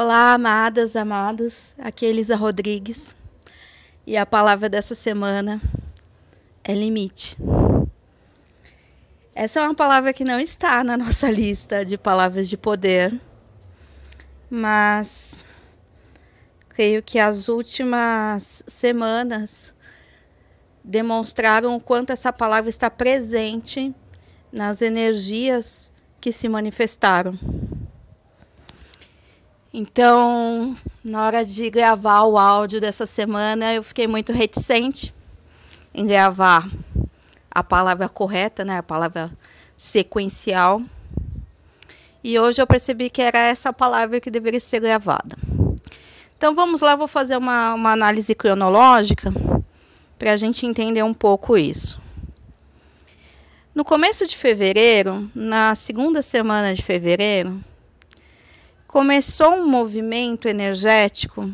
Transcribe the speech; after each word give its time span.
Olá, 0.00 0.34
amadas, 0.34 0.94
amados. 0.94 1.74
Aqui 1.76 2.06
é 2.06 2.10
Elisa 2.10 2.36
Rodrigues. 2.36 3.16
E 4.06 4.16
a 4.16 4.24
palavra 4.24 4.68
dessa 4.68 4.94
semana 4.94 5.60
é 6.62 6.72
limite. 6.72 7.36
Essa 9.34 9.58
é 9.58 9.62
uma 9.64 9.74
palavra 9.74 10.12
que 10.12 10.22
não 10.22 10.38
está 10.38 10.84
na 10.84 10.96
nossa 10.96 11.28
lista 11.34 11.84
de 11.84 11.98
palavras 11.98 12.48
de 12.48 12.56
poder, 12.56 13.20
mas 14.48 15.44
creio 16.68 17.02
que 17.02 17.18
as 17.18 17.48
últimas 17.48 18.62
semanas 18.68 19.74
demonstraram 20.84 21.74
o 21.74 21.80
quanto 21.80 22.12
essa 22.12 22.32
palavra 22.32 22.70
está 22.70 22.88
presente 22.88 23.92
nas 24.52 24.80
energias 24.80 25.90
que 26.20 26.30
se 26.30 26.48
manifestaram. 26.48 27.36
Então, 29.80 30.76
na 31.04 31.24
hora 31.24 31.44
de 31.44 31.70
gravar 31.70 32.22
o 32.24 32.36
áudio 32.36 32.80
dessa 32.80 33.06
semana, 33.06 33.72
eu 33.72 33.80
fiquei 33.84 34.08
muito 34.08 34.32
reticente 34.32 35.14
em 35.94 36.04
gravar 36.04 36.68
a 37.48 37.62
palavra 37.62 38.08
correta, 38.08 38.64
né, 38.64 38.78
a 38.78 38.82
palavra 38.82 39.30
sequencial. 39.76 40.82
E 42.24 42.36
hoje 42.40 42.60
eu 42.60 42.66
percebi 42.66 43.08
que 43.08 43.22
era 43.22 43.38
essa 43.38 43.72
palavra 43.72 44.20
que 44.20 44.32
deveria 44.32 44.58
ser 44.58 44.80
gravada. 44.80 45.38
Então 46.36 46.56
vamos 46.56 46.80
lá, 46.80 46.96
vou 46.96 47.06
fazer 47.06 47.36
uma, 47.36 47.74
uma 47.74 47.92
análise 47.92 48.34
cronológica 48.34 49.32
para 50.18 50.32
a 50.32 50.36
gente 50.36 50.66
entender 50.66 51.04
um 51.04 51.14
pouco 51.14 51.56
isso. 51.56 52.02
No 53.72 53.84
começo 53.84 54.26
de 54.26 54.36
fevereiro, 54.36 55.30
na 55.32 55.76
segunda 55.76 56.20
semana 56.20 56.74
de 56.74 56.82
fevereiro, 56.82 57.62
começou 58.88 59.52
um 59.52 59.68
movimento 59.68 60.48
energético 60.48 61.52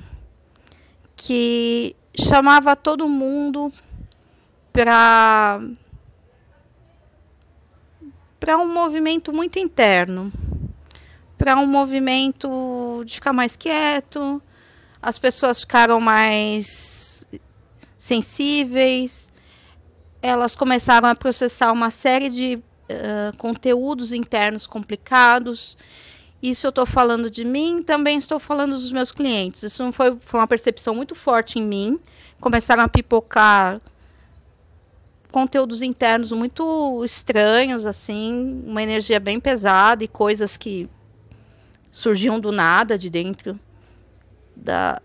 que 1.16 1.96
chamava 2.16 2.76
todo 2.76 3.08
mundo 3.08 3.70
para 4.72 5.60
para 8.38 8.58
um 8.58 8.72
movimento 8.72 9.32
muito 9.32 9.58
interno, 9.58 10.30
para 11.38 11.56
um 11.56 11.66
movimento 11.66 13.02
de 13.04 13.14
ficar 13.14 13.32
mais 13.32 13.56
quieto, 13.56 14.40
as 15.00 15.18
pessoas 15.18 15.60
ficaram 15.60 15.98
mais 15.98 17.26
sensíveis, 17.98 19.30
elas 20.20 20.54
começaram 20.54 21.08
a 21.08 21.14
processar 21.14 21.72
uma 21.72 21.90
série 21.90 22.28
de 22.28 22.56
uh, 22.56 23.36
conteúdos 23.38 24.12
internos 24.12 24.66
complicados. 24.66 25.76
Isso 26.44 26.66
eu 26.66 26.68
estou 26.68 26.84
falando 26.84 27.30
de 27.30 27.42
mim, 27.42 27.82
também 27.82 28.18
estou 28.18 28.38
falando 28.38 28.72
dos 28.72 28.92
meus 28.92 29.10
clientes. 29.10 29.62
Isso 29.62 29.90
foi, 29.92 30.14
foi 30.20 30.40
uma 30.40 30.46
percepção 30.46 30.94
muito 30.94 31.14
forte 31.14 31.58
em 31.58 31.64
mim. 31.64 31.98
Começaram 32.38 32.82
a 32.82 32.88
pipocar 32.88 33.78
conteúdos 35.32 35.80
internos 35.80 36.32
muito 36.32 37.02
estranhos, 37.02 37.86
assim, 37.86 38.62
uma 38.66 38.82
energia 38.82 39.18
bem 39.18 39.40
pesada 39.40 40.04
e 40.04 40.08
coisas 40.08 40.58
que 40.58 40.86
surgiam 41.90 42.38
do 42.38 42.52
nada 42.52 42.98
de 42.98 43.08
dentro 43.08 43.58
da 44.54 45.00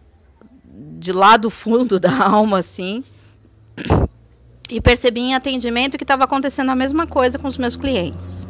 de 0.66 1.14
lá 1.14 1.38
do 1.38 1.50
fundo 1.50 2.02
da 2.02 2.12
alma, 2.22 2.60
assim. 2.60 3.02
E 4.70 4.82
percebi 4.82 5.22
em 5.22 5.36
atendimento 5.36 5.98
que 5.98 6.04
estava 6.04 6.26
acontecendo 6.26 6.70
a 6.70 6.76
mesma 6.76 7.08
coisa 7.08 7.40
com 7.40 7.48
os 7.48 7.58
meus 7.58 7.78
clientes. 7.78 8.46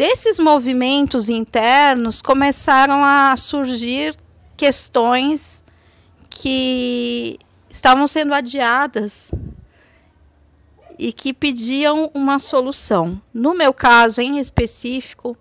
Desses 0.00 0.38
movimentos 0.38 1.28
internos 1.28 2.22
começaram 2.22 3.04
a 3.04 3.36
surgir 3.36 4.16
questões 4.56 5.62
que 6.30 7.38
estavam 7.68 8.06
sendo 8.06 8.32
adiadas 8.32 9.30
e 10.98 11.12
que 11.12 11.34
pediam 11.34 12.10
uma 12.14 12.38
solução. 12.38 13.20
No 13.30 13.52
meu 13.52 13.74
caso, 13.74 14.22
em 14.22 14.38
específico, 14.38 15.36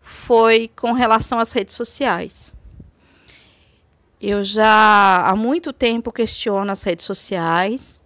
foi 0.00 0.70
com 0.76 0.92
relação 0.92 1.40
às 1.40 1.50
redes 1.50 1.74
sociais. 1.74 2.54
Eu 4.20 4.44
já 4.44 5.26
há 5.26 5.34
muito 5.34 5.72
tempo 5.72 6.12
questiono 6.12 6.70
as 6.70 6.84
redes 6.84 7.04
sociais, 7.04 8.00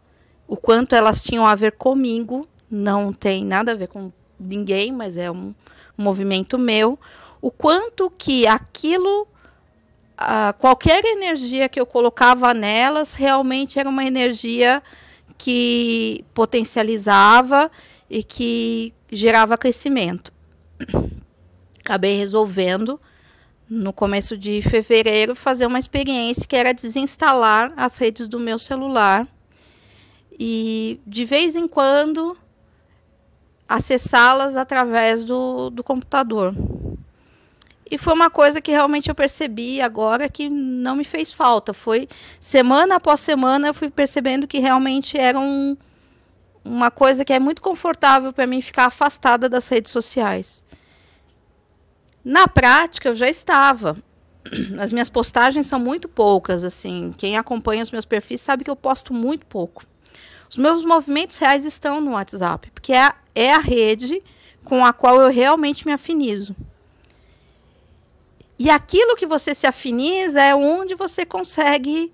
o 0.48 0.56
quanto 0.56 0.94
elas 0.94 1.22
tinham 1.22 1.46
a 1.46 1.54
ver 1.54 1.72
comigo, 1.72 2.48
não 2.70 3.12
tem 3.12 3.44
nada 3.44 3.72
a 3.72 3.74
ver 3.74 3.88
com 3.88 4.10
ninguém, 4.38 4.92
mas 4.92 5.16
é 5.16 5.30
um 5.30 5.54
movimento 5.96 6.58
meu, 6.58 6.98
o 7.40 7.50
quanto 7.50 8.10
que 8.10 8.46
aquilo 8.46 9.28
uh, 10.14 10.52
qualquer 10.58 11.04
energia 11.04 11.68
que 11.68 11.80
eu 11.80 11.86
colocava 11.86 12.52
nelas 12.54 13.14
realmente 13.14 13.78
era 13.78 13.88
uma 13.88 14.04
energia 14.04 14.82
que 15.36 16.24
potencializava 16.32 17.70
e 18.08 18.22
que 18.22 18.94
gerava 19.10 19.58
crescimento. 19.58 20.32
Acabei 21.80 22.16
resolvendo, 22.16 23.00
no 23.68 23.92
começo 23.92 24.36
de 24.36 24.62
fevereiro, 24.62 25.34
fazer 25.34 25.66
uma 25.66 25.78
experiência 25.78 26.46
que 26.46 26.56
era 26.56 26.72
desinstalar 26.72 27.72
as 27.76 27.98
redes 27.98 28.26
do 28.26 28.38
meu 28.38 28.58
celular 28.58 29.26
e, 30.38 31.00
de 31.06 31.24
vez 31.24 31.56
em 31.56 31.68
quando, 31.68 32.36
acessá-las 33.68 34.56
através 34.56 35.24
do, 35.24 35.70
do 35.70 35.82
computador. 35.82 36.54
E 37.90 37.98
foi 37.98 38.14
uma 38.14 38.30
coisa 38.30 38.60
que 38.60 38.70
realmente 38.70 39.08
eu 39.08 39.14
percebi 39.14 39.80
agora 39.80 40.28
que 40.28 40.48
não 40.48 40.96
me 40.96 41.04
fez 41.04 41.32
falta. 41.32 41.74
Foi 41.74 42.08
semana 42.40 42.96
após 42.96 43.20
semana 43.20 43.68
eu 43.68 43.74
fui 43.74 43.90
percebendo 43.90 44.46
que 44.46 44.58
realmente 44.58 45.18
era 45.18 45.38
um, 45.38 45.76
uma 46.64 46.90
coisa 46.90 47.24
que 47.24 47.32
é 47.32 47.38
muito 47.38 47.60
confortável 47.60 48.32
para 48.32 48.46
mim 48.46 48.60
ficar 48.60 48.86
afastada 48.86 49.48
das 49.48 49.68
redes 49.68 49.92
sociais. 49.92 50.64
Na 52.24 52.48
prática 52.48 53.10
eu 53.10 53.14
já 53.14 53.28
estava. 53.28 53.96
As 54.80 54.92
minhas 54.92 55.10
postagens 55.10 55.66
são 55.66 55.78
muito 55.78 56.08
poucas, 56.08 56.64
assim. 56.64 57.12
Quem 57.16 57.36
acompanha 57.36 57.82
os 57.82 57.90
meus 57.90 58.04
perfis 58.04 58.40
sabe 58.40 58.64
que 58.64 58.70
eu 58.70 58.76
posto 58.76 59.12
muito 59.12 59.44
pouco. 59.46 59.84
Os 60.50 60.56
meus 60.56 60.84
movimentos 60.84 61.38
reais 61.38 61.64
estão 61.64 62.00
no 62.00 62.12
WhatsApp, 62.12 62.70
porque 62.70 62.92
é, 62.92 63.12
é 63.34 63.52
a 63.52 63.58
rede 63.58 64.22
com 64.62 64.84
a 64.84 64.92
qual 64.92 65.20
eu 65.20 65.30
realmente 65.30 65.86
me 65.86 65.92
afinizo. 65.92 66.54
E 68.58 68.70
aquilo 68.70 69.16
que 69.16 69.26
você 69.26 69.54
se 69.54 69.66
afiniza 69.66 70.40
é 70.40 70.54
onde 70.54 70.94
você 70.94 71.26
consegue 71.26 72.12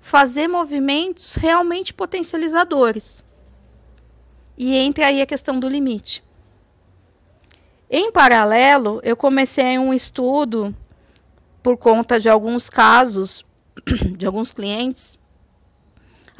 fazer 0.00 0.48
movimentos 0.48 1.36
realmente 1.36 1.94
potencializadores. 1.94 3.24
E 4.58 4.76
entra 4.76 5.06
aí 5.06 5.20
a 5.20 5.26
questão 5.26 5.58
do 5.58 5.68
limite. 5.68 6.24
Em 7.88 8.10
paralelo, 8.10 9.00
eu 9.04 9.16
comecei 9.16 9.78
um 9.78 9.94
estudo 9.94 10.74
por 11.62 11.76
conta 11.76 12.18
de 12.18 12.28
alguns 12.28 12.68
casos 12.68 13.44
de 14.16 14.26
alguns 14.26 14.50
clientes, 14.50 15.18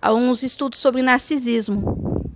alguns 0.06 0.42
estudos 0.42 0.78
sobre 0.78 1.02
narcisismo. 1.02 2.30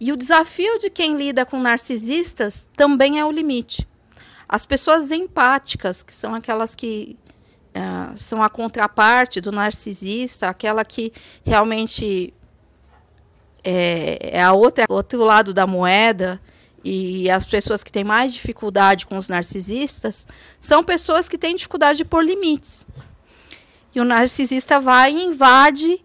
E 0.00 0.12
o 0.12 0.16
desafio 0.16 0.78
de 0.78 0.90
quem 0.90 1.16
lida 1.16 1.46
com 1.46 1.58
narcisistas 1.60 2.68
também 2.76 3.18
é 3.18 3.24
o 3.24 3.30
limite. 3.30 3.86
As 4.48 4.66
pessoas 4.66 5.10
empáticas, 5.10 6.02
que 6.02 6.14
são 6.14 6.34
aquelas 6.34 6.74
que 6.74 7.16
uh, 7.74 8.16
são 8.16 8.42
a 8.42 8.50
contraparte 8.50 9.40
do 9.40 9.52
narcisista, 9.52 10.48
aquela 10.48 10.84
que 10.84 11.12
realmente 11.44 12.34
é, 13.62 14.38
é 14.38 14.42
a 14.42 14.52
outra 14.52 14.84
outro 14.88 15.24
lado 15.24 15.54
da 15.54 15.66
moeda, 15.66 16.40
e 16.84 17.30
as 17.30 17.46
pessoas 17.46 17.82
que 17.82 17.90
têm 17.90 18.04
mais 18.04 18.34
dificuldade 18.34 19.06
com 19.06 19.16
os 19.16 19.30
narcisistas 19.30 20.26
são 20.60 20.82
pessoas 20.82 21.30
que 21.30 21.38
têm 21.38 21.54
dificuldade 21.54 21.98
de 21.98 22.04
pôr 22.04 22.22
limites. 22.22 22.84
E 23.94 24.00
o 24.00 24.04
narcisista 24.04 24.80
vai 24.80 25.12
e 25.12 25.24
invade 25.24 26.02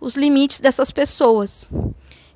os 0.00 0.16
limites 0.16 0.60
dessas 0.60 0.90
pessoas. 0.90 1.64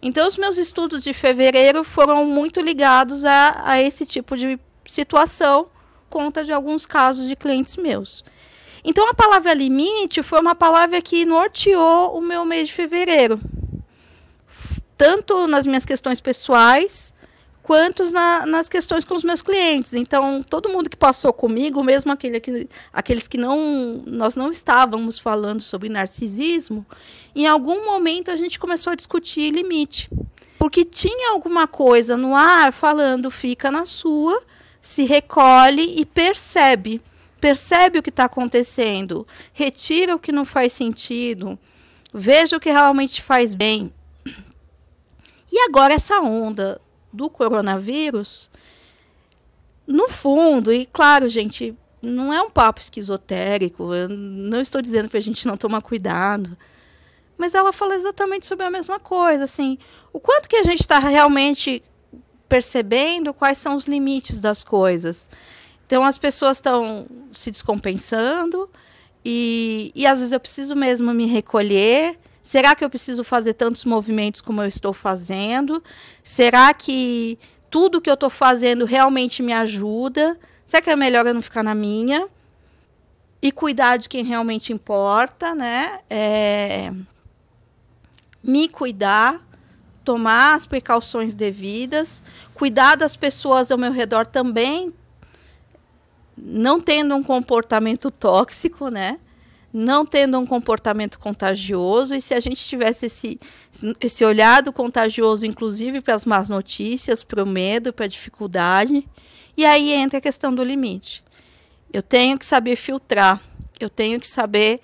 Então, 0.01 0.29
os 0.29 0.37
meus 0.37 0.59
estudos 0.59 1.03
de 1.03 1.15
fevereiro 1.15 1.83
foram 1.83 2.27
muito 2.27 2.61
ligados 2.61 3.25
a, 3.25 3.63
a 3.65 3.81
esse 3.81 4.05
tipo 4.05 4.37
de 4.37 4.59
situação 4.85 5.69
conta 6.11 6.45
de 6.45 6.53
alguns 6.53 6.85
casos 6.85 7.27
de 7.27 7.35
clientes 7.35 7.77
meus. 7.77 8.23
Então, 8.85 9.09
a 9.09 9.15
palavra 9.15 9.55
limite 9.55 10.23
foi 10.23 10.41
uma 10.41 10.55
palavra 10.55 11.01
que 11.01 11.25
norteou 11.25 12.19
o 12.19 12.21
meu 12.21 12.45
mês 12.45 12.69
de 12.69 12.75
fevereiro, 12.75 13.41
tanto 14.97 15.47
nas 15.47 15.67
minhas 15.67 15.87
questões 15.87 16.21
pessoais, 16.21 17.14
quanto 17.65 18.05
na, 18.13 18.45
nas 18.45 18.69
questões 18.69 19.07
com 19.07 19.15
os 19.15 19.25
meus 19.25 19.41
clientes. 19.41 19.95
Então, 19.95 20.43
todo 20.43 20.69
mundo 20.69 20.91
que 20.91 20.99
passou 20.99 21.33
comigo, 21.33 21.83
mesmo 21.83 22.13
aquele, 22.13 22.37
aquele, 22.37 22.69
aqueles 22.93 23.27
que 23.27 23.39
não 23.39 24.03
nós 24.07 24.37
não 24.37 24.51
estávamos 24.51 25.19
falando 25.19 25.63
sobre 25.63 25.89
narcisismo, 25.89 26.85
em 27.35 27.47
algum 27.47 27.87
momento 27.87 28.31
a 28.31 28.37
gente 28.37 28.61
começou 28.61 28.93
a 28.93 28.95
discutir 28.95 29.51
limite. 29.51 30.11
Porque 30.59 30.85
tinha 30.85 31.33
alguma 31.33 31.67
coisa 31.67 32.19
no 32.19 32.37
ar 32.37 32.71
falando 32.71 33.31
fica 33.31 33.71
na 33.71 33.87
sua, 33.87 34.43
se 34.79 35.07
recolhe 35.07 35.99
e 35.99 36.05
percebe. 36.05 37.01
Percebe 37.41 37.99
o 37.99 38.03
que 38.03 38.11
está 38.11 38.27
acontecendo, 38.27 39.27
retira 39.55 40.15
o 40.15 40.19
que 40.19 40.33
não 40.33 40.45
faz 40.45 40.75
sentido, 40.75 41.59
veja 42.13 42.59
o 42.59 42.61
que 42.61 42.71
realmente 42.71 43.23
faz 43.23 43.55
bem. 43.55 43.91
E 45.51 45.59
agora, 45.69 45.95
essa 45.95 46.21
onda 46.21 46.81
do 47.15 47.31
coronavírus, 47.31 48.51
no 49.87 50.09
fundo, 50.09 50.73
e 50.73 50.87
claro, 50.87 51.29
gente, 51.29 51.75
não 52.03 52.33
é 52.33 52.43
um 52.43 52.51
papo 52.51 52.81
esquizotérico, 52.81 53.95
eu 53.95 54.09
não 54.09 54.61
estou 54.61 54.83
dizendo 54.83 55.09
para 55.09 55.19
a 55.19 55.23
gente 55.23 55.47
não 55.47 55.57
tomar 55.57 55.81
cuidado, 55.81 56.57
mas 57.37 57.55
ela 57.55 57.73
fala 57.73 57.95
exatamente 57.95 58.47
sobre 58.47 58.67
a 58.67 58.71
mesma 58.71 58.99
coisa, 58.99 59.45
assim, 59.45 59.79
o 60.13 60.21
quanto 60.21 60.49
que 60.49 60.57
a 60.57 60.63
gente 60.63 60.81
está 60.81 60.99
realmente 60.99 61.83
percebendo 62.49 63.35
quais 63.35 63.59
são 63.59 63.75
os 63.75 63.87
limites 63.87 64.41
das 64.41 64.63
coisas. 64.63 65.29
Então 65.87 66.05
as 66.05 66.19
pessoas 66.19 66.59
estão 66.59 67.07
se 67.33 67.51
descompensando 67.51 68.71
e, 69.25 69.91
e 69.95 70.07
às 70.07 70.19
vezes 70.19 70.33
eu 70.33 70.41
preciso 70.41 70.77
mesmo 70.77 71.13
me 71.13 71.27
recolher. 71.27 72.19
Será 72.45 72.77
que 72.77 72.85
eu 72.85 72.91
preciso 72.91 73.25
fazer 73.25 73.55
tantos 73.55 73.87
movimentos 73.87 74.43
como 74.43 74.63
eu 74.63 74.69
estou 74.69 74.93
fazendo? 74.93 75.83
Será 76.23 76.75
que 76.75 77.39
tudo 77.71 78.03
que 78.03 78.11
eu 78.11 78.15
estou 78.15 78.29
fazendo 78.29 78.85
realmente 78.85 79.43
me 79.43 79.55
ajuda? 79.55 80.39
Será 80.67 80.83
que 80.83 80.91
é 80.91 80.95
melhor 80.95 81.27
eu 81.27 81.33
não 81.33 81.41
ficar 81.41 81.63
na 81.63 81.75
minha? 81.75 82.29
E 83.41 83.51
cuidar 83.51 83.97
de 83.97 84.11
quem 84.11 84.23
realmente 84.23 84.75
importa, 84.75 85.55
né? 85.55 86.01
É... 86.11 86.93
Me 88.43 88.69
cuidar 88.69 89.43
tomar 90.05 90.53
as 90.53 90.67
precauções 90.67 91.35
devidas, 91.35 92.23
cuidar 92.53 92.95
das 92.95 93.17
pessoas 93.17 93.71
ao 93.71 93.79
meu 93.79 93.91
redor 93.91 94.27
também, 94.27 94.93
não 96.37 96.79
tendo 96.79 97.17
um 97.17 97.23
comportamento 97.23 98.11
tóxico, 98.13 98.91
né? 98.91 99.19
Não 99.77 100.07
tendo 100.07 100.39
um 100.39 100.47
comportamento 100.47 101.19
contagioso, 101.19 102.15
e 102.15 102.23
se 102.23 102.33
a 102.33 102.39
gente 102.39 102.65
tivesse 102.65 103.07
esse, 103.07 103.41
esse 104.01 104.25
olhado 104.25 104.73
contagioso, 104.73 105.45
inclusive 105.45 106.01
para 106.01 106.15
as 106.15 106.25
más 106.25 106.49
notícias, 106.49 107.25
para 107.25 107.43
o 107.43 107.47
medo, 107.47 107.93
para 107.93 108.05
a 108.05 108.09
dificuldade, 108.09 109.05
e 109.57 109.67
aí 109.67 109.93
entra 109.93 110.19
a 110.19 110.23
questão 110.23 110.55
do 110.55 110.63
limite. 110.63 111.25
Eu 111.93 112.03
tenho 112.03 112.39
que 112.39 112.47
saber 112.47 112.77
filtrar, 112.77 113.43
eu 113.81 113.91
tenho 113.91 114.21
que 114.21 114.29
saber 114.29 114.81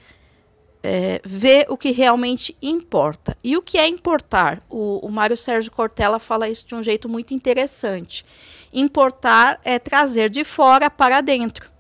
é, 0.83 1.21
ver 1.25 1.67
o 1.69 1.77
que 1.77 1.93
realmente 1.93 2.57
importa. 2.61 3.37
E 3.45 3.57
o 3.57 3.63
que 3.63 3.79
é 3.79 3.87
importar? 3.87 4.63
O, 4.69 5.07
o 5.07 5.11
Mário 5.11 5.37
Sérgio 5.37 5.71
Cortella 5.71 6.19
fala 6.19 6.49
isso 6.49 6.67
de 6.67 6.75
um 6.75 6.83
jeito 6.83 7.09
muito 7.09 7.35
interessante. 7.35 8.25
Importar 8.73 9.61
é 9.65 9.79
trazer 9.79 10.31
de 10.31 10.45
fora 10.45 10.91
para 10.91 11.21
dentro. 11.21 11.71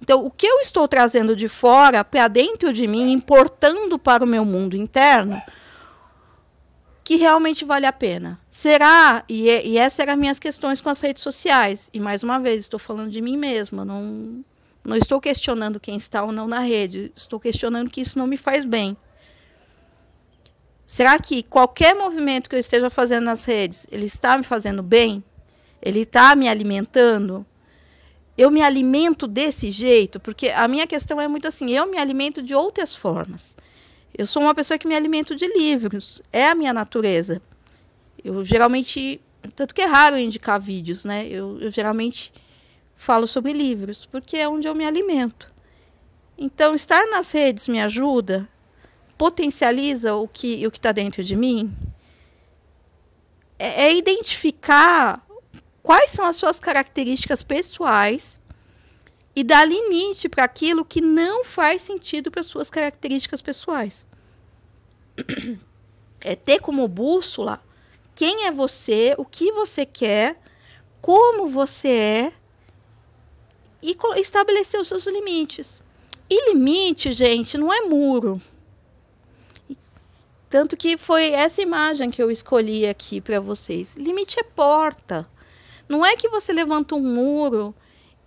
Então, 0.00 0.24
o 0.24 0.30
que 0.30 0.46
eu 0.46 0.60
estou 0.60 0.86
trazendo 0.86 1.34
de 1.34 1.48
fora 1.48 2.04
para 2.04 2.28
dentro 2.28 2.72
de 2.72 2.86
mim, 2.86 3.12
importando 3.12 3.98
para 3.98 4.24
o 4.24 4.26
meu 4.26 4.44
mundo 4.44 4.76
interno, 4.76 5.42
que 7.02 7.16
realmente 7.16 7.64
vale 7.64 7.86
a 7.86 7.92
pena. 7.92 8.38
Será? 8.50 9.24
E, 9.28 9.48
e 9.48 9.78
essas 9.78 10.00
eram 10.00 10.12
as 10.12 10.18
minhas 10.18 10.38
questões 10.38 10.80
com 10.80 10.90
as 10.90 11.00
redes 11.00 11.22
sociais. 11.22 11.90
E 11.92 11.98
mais 11.98 12.22
uma 12.22 12.38
vez, 12.38 12.62
estou 12.62 12.78
falando 12.78 13.10
de 13.10 13.20
mim 13.20 13.36
mesma, 13.36 13.84
não 13.84 14.44
não 14.84 14.96
estou 14.96 15.20
questionando 15.20 15.78
quem 15.78 15.96
está 15.98 16.22
ou 16.22 16.32
não 16.32 16.48
na 16.48 16.60
rede, 16.60 17.12
estou 17.14 17.38
questionando 17.38 17.90
que 17.90 18.00
isso 18.00 18.18
não 18.18 18.26
me 18.26 18.38
faz 18.38 18.64
bem. 18.64 18.96
Será 20.86 21.18
que 21.18 21.42
qualquer 21.42 21.94
movimento 21.94 22.48
que 22.48 22.56
eu 22.56 22.58
esteja 22.58 22.88
fazendo 22.88 23.24
nas 23.24 23.44
redes, 23.44 23.86
ele 23.92 24.06
está 24.06 24.38
me 24.38 24.42
fazendo 24.42 24.82
bem? 24.82 25.22
Ele 25.82 26.00
está 26.00 26.34
me 26.34 26.48
alimentando? 26.48 27.44
Eu 28.38 28.52
me 28.52 28.62
alimento 28.62 29.26
desse 29.26 29.68
jeito? 29.68 30.20
Porque 30.20 30.48
a 30.50 30.68
minha 30.68 30.86
questão 30.86 31.20
é 31.20 31.26
muito 31.26 31.48
assim, 31.48 31.72
eu 31.72 31.90
me 31.90 31.98
alimento 31.98 32.40
de 32.40 32.54
outras 32.54 32.94
formas. 32.94 33.56
Eu 34.16 34.28
sou 34.28 34.40
uma 34.40 34.54
pessoa 34.54 34.78
que 34.78 34.86
me 34.86 34.94
alimento 34.94 35.34
de 35.34 35.44
livros, 35.58 36.22
é 36.32 36.46
a 36.46 36.54
minha 36.54 36.72
natureza. 36.72 37.42
Eu 38.24 38.44
geralmente, 38.44 39.20
tanto 39.56 39.74
que 39.74 39.82
é 39.82 39.86
raro 39.86 40.16
indicar 40.16 40.60
vídeos, 40.60 41.04
né? 41.04 41.26
Eu, 41.26 41.60
eu 41.60 41.70
geralmente 41.72 42.32
falo 42.94 43.26
sobre 43.26 43.52
livros, 43.52 44.06
porque 44.06 44.36
é 44.36 44.48
onde 44.48 44.68
eu 44.68 44.74
me 44.74 44.84
alimento. 44.84 45.52
Então, 46.36 46.76
estar 46.76 47.04
nas 47.08 47.32
redes 47.32 47.66
me 47.66 47.80
ajuda, 47.80 48.48
potencializa 49.16 50.14
o 50.14 50.28
que 50.28 50.64
o 50.64 50.68
está 50.68 50.92
dentro 50.92 51.24
de 51.24 51.34
mim. 51.34 51.72
É, 53.58 53.86
é 53.86 53.96
identificar 53.96 55.26
quais 55.88 56.10
são 56.10 56.26
as 56.26 56.36
suas 56.36 56.60
características 56.60 57.42
pessoais 57.42 58.38
e 59.34 59.42
dar 59.42 59.64
limite 59.64 60.28
para 60.28 60.44
aquilo 60.44 60.84
que 60.84 61.00
não 61.00 61.42
faz 61.42 61.80
sentido 61.80 62.30
para 62.30 62.42
suas 62.42 62.68
características 62.68 63.40
pessoais. 63.40 64.06
É 66.20 66.34
ter 66.34 66.58
como 66.58 66.88
bússola 66.88 67.62
quem 68.12 68.46
é 68.46 68.50
você, 68.50 69.14
o 69.16 69.24
que 69.24 69.52
você 69.52 69.86
quer, 69.86 70.36
como 71.00 71.48
você 71.48 71.88
é 71.88 72.32
e 73.80 73.96
estabelecer 74.16 74.80
os 74.80 74.88
seus 74.88 75.06
limites. 75.06 75.80
E 76.28 76.52
limite, 76.52 77.12
gente, 77.12 77.56
não 77.56 77.72
é 77.72 77.82
muro. 77.82 78.42
Tanto 80.50 80.76
que 80.76 80.98
foi 80.98 81.30
essa 81.30 81.62
imagem 81.62 82.10
que 82.10 82.20
eu 82.20 82.32
escolhi 82.32 82.84
aqui 82.86 83.20
para 83.20 83.38
vocês. 83.38 83.94
Limite 83.94 84.40
é 84.40 84.42
porta. 84.42 85.24
Não 85.88 86.04
é 86.04 86.16
que 86.16 86.28
você 86.28 86.52
levanta 86.52 86.94
um 86.94 87.00
muro 87.00 87.74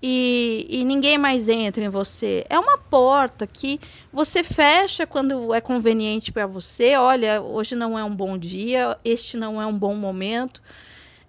e, 0.01 0.65
e, 0.69 0.83
ninguém 0.83 1.17
mais 1.17 1.47
entra 1.47 1.83
em 1.83 1.89
você. 1.89 2.43
É 2.49 2.57
uma 2.57 2.77
porta 2.77 3.45
que 3.45 3.79
você 4.11 4.43
fecha 4.43 5.05
quando 5.05 5.53
é 5.53 5.61
conveniente 5.61 6.31
para 6.31 6.47
você. 6.47 6.95
Olha, 6.95 7.41
hoje 7.41 7.75
não 7.75 7.97
é 7.97 8.03
um 8.03 8.15
bom 8.15 8.37
dia, 8.37 8.97
este 9.05 9.37
não 9.37 9.61
é 9.61 9.65
um 9.65 9.77
bom 9.77 9.93
momento 9.93 10.61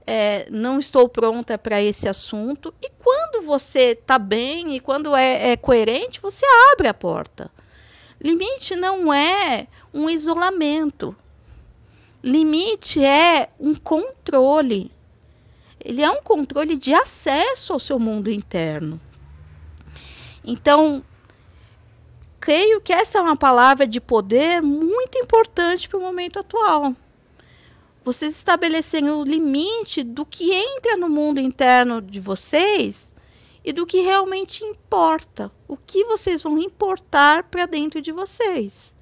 é, 0.07 0.47
não 0.51 0.79
estou 0.79 1.09
pronta 1.09 1.57
para 1.57 1.83
esse 1.83 2.09
assunto. 2.09 2.75
E 2.83 2.91
quando 2.99 3.45
você 3.45 3.93
está 3.93 4.19
bem 4.19 4.75
e 4.75 4.81
quando 4.81 5.15
é, 5.15 5.53
é 5.53 5.57
coerente, 5.57 6.21
você 6.21 6.45
abre 6.73 6.89
a 6.89 6.95
porta. 6.95 7.51
Limite 8.21 8.77
não 8.77 9.13
é 9.13 9.67
um 9.93 10.09
isolamento. 10.09 11.15
Limite 12.23 13.05
é 13.05 13.49
um 13.59 13.75
controle. 13.75 14.91
Ele 15.85 16.03
é 16.03 16.11
um 16.11 16.23
controle 16.23 16.77
de 16.77 16.95
acesso 16.95 17.73
ao 17.73 17.79
seu 17.79 17.99
mundo 17.99 18.31
interno. 18.31 19.01
Então, 20.45 21.03
creio 22.41 22.81
que 22.81 22.93
essa 22.93 23.19
é 23.19 23.21
uma 23.21 23.37
palavra 23.37 23.87
de 23.87 24.01
poder 24.01 24.61
muito 24.63 25.19
importante 25.19 25.89
para 25.89 25.99
o 25.99 26.03
momento 26.03 26.39
atual 26.39 26.95
vocês 28.05 28.37
estabelecerem 28.37 29.11
o 29.11 29.23
limite 29.23 30.03
do 30.03 30.27
que 30.27 30.53
entra 30.53 30.97
no 30.97 31.09
mundo 31.09 31.41
interno 31.41 32.01
de 32.03 32.21
vocês 32.21 33.13
e 33.65 33.73
do 33.73 33.87
que 33.87 34.01
realmente 34.01 34.65
importa. 34.65 35.51
O 35.69 35.77
que 35.77 36.05
vocês 36.05 36.43
vão 36.43 36.59
importar 36.59 37.45
para 37.45 37.67
dentro 37.67 38.01
de 38.01 38.11
vocês. 38.11 38.95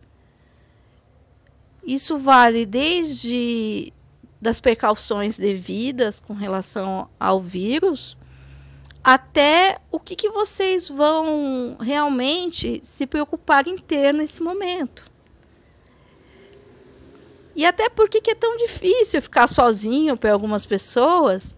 Isso 1.82 2.18
vale 2.18 2.66
desde 2.66 3.92
das 4.40 4.60
precauções 4.60 5.38
devidas 5.38 6.18
com 6.18 6.32
relação 6.32 7.08
ao 7.18 7.40
vírus 7.40 8.16
até 9.02 9.78
o 9.90 9.98
que, 9.98 10.14
que 10.14 10.30
vocês 10.30 10.88
vão 10.88 11.76
realmente 11.80 12.80
se 12.84 13.06
preocupar 13.06 13.66
em 13.66 13.76
ter 13.76 14.12
nesse 14.12 14.42
momento. 14.42 15.10
E 17.56 17.64
até 17.66 17.88
porque 17.88 18.20
que 18.20 18.30
é 18.30 18.34
tão 18.34 18.56
difícil 18.56 19.20
ficar 19.20 19.46
sozinho 19.46 20.16
para 20.16 20.32
algumas 20.32 20.64
pessoas, 20.64 21.56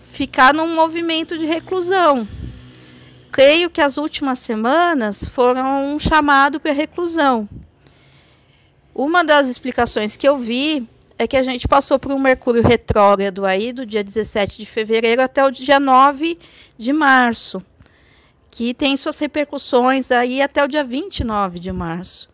ficar 0.00 0.54
num 0.54 0.74
movimento 0.74 1.36
de 1.36 1.46
reclusão. 1.46 2.26
Creio 3.32 3.68
que 3.68 3.80
as 3.80 3.96
últimas 3.96 4.38
semanas 4.38 5.28
foram 5.28 5.94
um 5.94 5.98
chamado 5.98 6.60
para 6.60 6.72
reclusão. 6.72 7.48
Uma 8.94 9.24
das 9.24 9.48
explicações 9.48 10.16
que 10.16 10.28
eu 10.28 10.38
vi 10.38 10.88
é 11.18 11.26
que 11.26 11.36
a 11.36 11.42
gente 11.42 11.68
passou 11.68 11.98
por 11.98 12.12
um 12.12 12.18
Mercúrio 12.18 12.62
retrógrado 12.62 13.44
aí 13.44 13.72
do 13.72 13.86
dia 13.86 14.02
17 14.02 14.58
de 14.58 14.66
fevereiro 14.66 15.22
até 15.22 15.44
o 15.44 15.50
dia 15.50 15.78
9 15.78 16.38
de 16.76 16.92
março, 16.92 17.62
que 18.50 18.74
tem 18.74 18.96
suas 18.96 19.18
repercussões 19.18 20.10
aí 20.10 20.42
até 20.42 20.64
o 20.64 20.68
dia 20.68 20.82
29 20.82 21.58
de 21.58 21.72
março. 21.72 22.28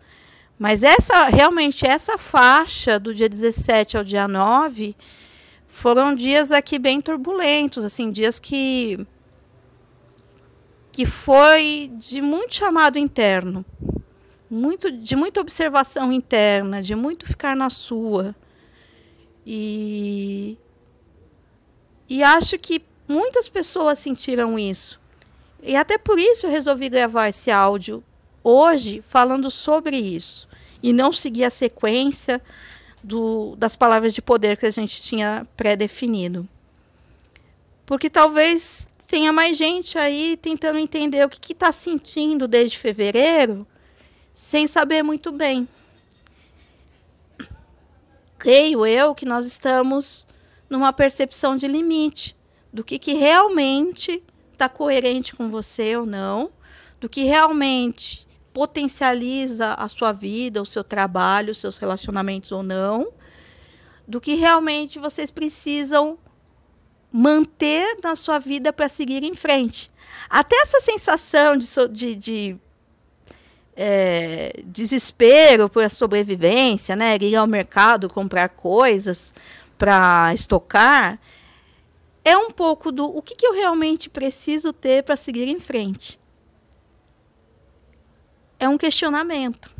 Mas 0.59 0.83
essa 0.83 1.25
realmente 1.29 1.87
essa 1.87 2.19
faixa 2.19 2.99
do 2.99 3.15
dia 3.15 3.29
17 3.29 3.97
ao 3.97 4.05
dia 4.05 4.29
9 4.29 4.95
foram 5.69 6.15
dias 6.15 6.53
aqui 6.53 6.79
bem 6.79 7.01
turbulentos, 7.01 7.85
assim, 7.85 8.11
dias 8.11 8.39
que 8.39 8.99
que 10.93 11.07
foi 11.07 11.91
de 11.97 12.21
muito 12.21 12.57
chamado 12.57 12.99
interno, 12.99 13.65
muito 14.51 14.91
de 14.91 15.15
muita 15.15 15.41
observação 15.41 16.13
interna, 16.13 16.83
de 16.83 16.95
muito 16.95 17.25
ficar 17.25 17.55
na 17.55 17.71
sua. 17.71 18.35
E 19.47 20.56
e 22.09 22.23
acho 22.23 22.59
que 22.59 22.82
Muitas 23.11 23.49
pessoas 23.49 23.99
sentiram 23.99 24.56
isso. 24.56 25.00
E 25.61 25.75
até 25.75 25.99
por 25.99 26.16
isso 26.16 26.47
eu 26.47 26.50
resolvi 26.50 26.88
gravar 26.88 27.28
esse 27.28 27.50
áudio 27.50 28.04
hoje 28.44 29.02
falando 29.02 29.50
sobre 29.50 29.97
isso 29.97 30.49
e 30.80 30.92
não 30.92 31.12
seguir 31.12 31.42
a 31.42 31.50
sequência 31.50 32.40
do, 33.02 33.56
das 33.56 33.75
palavras 33.75 34.14
de 34.14 34.23
poder 34.23 34.56
que 34.56 34.64
a 34.64 34.70
gente 34.70 35.02
tinha 35.02 35.44
pré-definido. 35.56 36.49
Porque 37.85 38.09
talvez 38.09 38.88
tenha 39.09 39.32
mais 39.32 39.56
gente 39.56 39.99
aí 39.99 40.38
tentando 40.40 40.78
entender 40.78 41.26
o 41.26 41.28
que 41.28 41.52
está 41.52 41.73
sentindo 41.73 42.47
desde 42.47 42.78
fevereiro, 42.78 43.66
sem 44.32 44.68
saber 44.68 45.02
muito 45.02 45.32
bem. 45.32 45.66
Creio 48.40 48.87
eu 48.87 49.14
que 49.14 49.26
nós 49.26 49.44
estamos 49.44 50.26
numa 50.70 50.94
percepção 50.94 51.59
de 51.59 51.68
limite 51.68 52.35
do 52.73 52.82
que, 52.82 52.99
que 52.99 53.12
realmente 53.12 54.23
está 54.50 54.66
coerente 54.66 55.37
com 55.37 55.50
você 55.50 55.94
ou 55.94 56.06
não, 56.06 56.50
do 56.99 57.06
que 57.06 57.25
realmente 57.25 58.26
potencializa 58.50 59.75
a 59.75 59.87
sua 59.88 60.12
vida, 60.12 60.62
o 60.62 60.64
seu 60.64 60.82
trabalho, 60.82 61.50
os 61.50 61.59
seus 61.59 61.76
relacionamentos 61.76 62.50
ou 62.50 62.62
não, 62.62 63.12
do 64.09 64.18
que 64.18 64.37
realmente 64.37 64.99
vocês 64.99 65.30
precisam 65.30 66.18
manter 67.12 67.99
na 68.02 68.16
sua 68.16 68.38
vida 68.38 68.73
para 68.73 68.88
seguir 68.88 69.23
em 69.23 69.35
frente. 69.35 69.90
Até 70.30 70.56
essa 70.62 70.80
sensação 70.80 71.59
de, 71.59 71.66
de, 71.88 72.16
de 72.16 72.59
é, 73.83 74.61
desespero 74.67 75.69
por 75.69 75.89
sobrevivência, 75.91 76.95
né? 76.95 77.17
Ir 77.21 77.37
ao 77.37 77.47
mercado 77.47 78.09
comprar 78.09 78.51
coisas 78.51 79.33
para 79.79 80.35
estocar, 80.35 81.19
é 82.23 82.37
um 82.37 82.51
pouco 82.51 82.93
do 82.93 83.07
o 83.07 83.23
que, 83.23 83.35
que 83.35 83.47
eu 83.47 83.55
realmente 83.55 84.11
preciso 84.11 84.73
ter 84.73 85.03
para 85.03 85.17
seguir 85.17 85.49
em 85.49 85.59
frente 85.59 86.21
é 88.61 88.69
um 88.69 88.77
questionamento. 88.77 89.75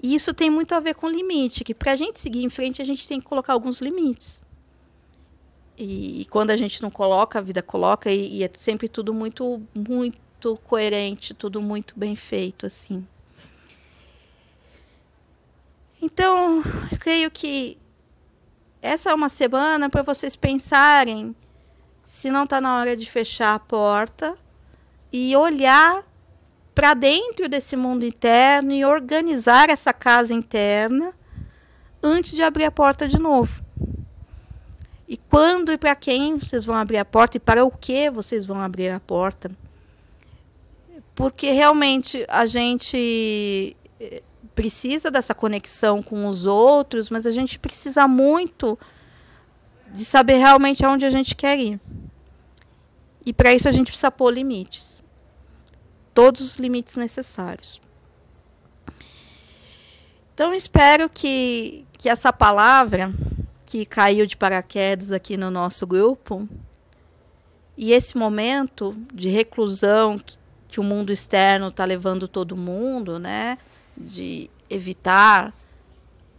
E 0.00 0.14
isso 0.14 0.32
tem 0.32 0.48
muito 0.48 0.74
a 0.74 0.80
ver 0.80 0.94
com 0.94 1.08
limite, 1.08 1.64
que 1.64 1.74
para 1.74 1.92
a 1.92 1.96
gente 1.96 2.18
seguir 2.18 2.44
em 2.44 2.48
frente, 2.48 2.80
a 2.80 2.84
gente 2.84 3.06
tem 3.06 3.20
que 3.20 3.26
colocar 3.26 3.52
alguns 3.52 3.80
limites. 3.80 4.40
E, 5.76 6.22
e 6.22 6.24
quando 6.26 6.50
a 6.50 6.56
gente 6.56 6.80
não 6.80 6.90
coloca, 6.90 7.38
a 7.40 7.42
vida 7.42 7.62
coloca, 7.62 8.10
e, 8.10 8.38
e, 8.38 8.44
é 8.44 8.50
sempre 8.52 8.88
tudo 8.88 9.12
muito, 9.12 9.60
muito 9.74 10.18
coerente, 10.56 11.34
tudo 11.34 11.62
muito 11.62 11.94
bem 11.98 12.16
feito, 12.16 12.66
assim. 12.66 13.06
Então, 16.00 16.62
creio 16.98 17.30
que 17.30 17.78
essa 18.80 19.10
é 19.10 19.14
uma 19.14 19.28
semana 19.28 19.88
para 19.88 20.02
vocês 20.02 20.34
pensarem 20.34 21.34
se 22.04 22.30
não 22.30 22.44
está 22.44 22.60
na 22.60 22.76
hora 22.76 22.96
de 22.96 23.08
fechar 23.08 23.54
a 23.54 23.58
porta 23.60 24.36
e 25.12 25.36
olhar 25.36 26.04
para 26.74 26.94
dentro 26.94 27.48
desse 27.48 27.76
mundo 27.76 28.04
interno 28.04 28.72
e 28.72 28.84
organizar 28.84 29.70
essa 29.70 29.92
casa 29.92 30.34
interna 30.34 31.14
antes 32.02 32.32
de 32.32 32.42
abrir 32.42 32.64
a 32.64 32.70
porta 32.72 33.06
de 33.06 33.18
novo. 33.18 33.64
E 35.06 35.16
quando 35.16 35.70
e 35.70 35.78
para 35.78 35.94
quem 35.94 36.38
vocês 36.38 36.64
vão 36.64 36.74
abrir 36.74 36.96
a 36.96 37.04
porta 37.04 37.36
e 37.36 37.40
para 37.40 37.64
o 37.64 37.70
que 37.70 38.10
vocês 38.10 38.44
vão 38.44 38.60
abrir 38.60 38.88
a 38.88 38.98
porta. 38.98 39.50
Porque 41.14 41.52
realmente 41.52 42.24
a 42.28 42.46
gente 42.46 43.76
eh, 44.00 44.22
precisa 44.54 45.10
dessa 45.10 45.34
conexão 45.34 46.02
com 46.02 46.26
os 46.26 46.46
outros, 46.46 47.10
mas 47.10 47.26
a 47.26 47.30
gente 47.30 47.58
precisa 47.58 48.08
muito 48.08 48.78
de 49.92 50.04
saber 50.04 50.38
realmente 50.38 50.84
aonde 50.84 51.04
a 51.04 51.10
gente 51.10 51.36
quer 51.36 51.58
ir. 51.58 51.80
E 53.24 53.32
para 53.32 53.54
isso 53.54 53.68
a 53.68 53.72
gente 53.72 53.88
precisa 53.88 54.10
pôr 54.10 54.32
limites 54.32 55.02
todos 56.14 56.42
os 56.42 56.56
limites 56.56 56.96
necessários. 56.96 57.80
Então, 60.34 60.54
espero 60.54 61.08
que, 61.08 61.84
que 61.98 62.08
essa 62.08 62.32
palavra 62.32 63.12
que 63.66 63.84
caiu 63.86 64.26
de 64.26 64.36
paraquedas 64.36 65.12
aqui 65.12 65.36
no 65.36 65.50
nosso 65.50 65.86
grupo 65.86 66.48
e 67.76 67.92
esse 67.92 68.16
momento 68.16 68.94
de 69.12 69.28
reclusão 69.28 70.18
que, 70.18 70.36
que 70.72 70.80
o 70.80 70.82
mundo 70.82 71.12
externo 71.12 71.68
está 71.68 71.84
levando 71.84 72.26
todo 72.26 72.56
mundo, 72.56 73.18
né, 73.18 73.58
de 73.94 74.48
evitar 74.70 75.52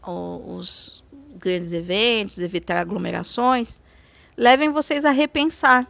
os 0.02 1.04
grandes 1.36 1.72
eventos, 1.72 2.40
evitar 2.40 2.80
aglomerações, 2.80 3.80
levem 4.36 4.72
vocês 4.72 5.06
a 5.06 5.12
repensar 5.12 5.88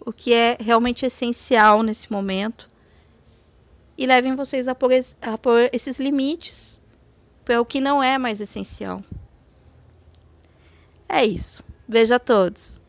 o 0.00 0.10
que 0.10 0.32
é 0.32 0.56
realmente 0.58 1.04
essencial 1.04 1.82
nesse 1.82 2.10
momento 2.10 2.70
e 3.98 4.06
levem 4.06 4.34
vocês 4.34 4.66
a 4.66 4.74
pôr, 4.74 4.92
a 5.20 5.36
pôr 5.36 5.68
esses 5.70 6.00
limites 6.00 6.80
para 7.44 7.60
o 7.60 7.66
que 7.66 7.78
não 7.78 8.02
é 8.02 8.16
mais 8.16 8.40
essencial. 8.40 9.02
É 11.06 11.26
isso. 11.26 11.62
Veja 11.86 12.16
a 12.16 12.18
todos. 12.18 12.80